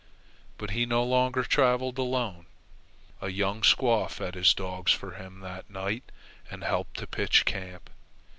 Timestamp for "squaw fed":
3.61-4.33